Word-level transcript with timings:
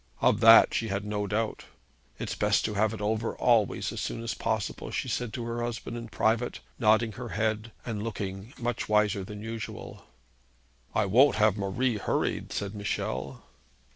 Of 0.19 0.39
that 0.39 0.73
she 0.73 0.87
had 0.87 1.05
no 1.05 1.27
doubt. 1.27 1.65
'It's 2.17 2.33
best 2.33 2.65
to 2.65 2.73
have 2.73 2.91
it 2.91 3.01
over 3.01 3.35
always 3.35 3.91
as 3.91 4.01
soon 4.01 4.23
as 4.23 4.33
possible,' 4.33 4.89
she 4.89 5.07
said 5.07 5.31
to 5.33 5.43
her 5.45 5.61
husband 5.61 5.95
in 5.95 6.07
private, 6.07 6.59
nodding 6.79 7.11
her 7.11 7.29
head, 7.29 7.71
and 7.85 8.01
looking 8.01 8.55
much 8.57 8.89
wiser 8.89 9.23
than 9.23 9.43
usual. 9.43 10.05
'I 10.95 11.05
won't 11.05 11.35
have 11.35 11.55
Marie 11.55 11.97
hurried,' 11.97 12.51
said 12.51 12.73
Michel. 12.73 13.43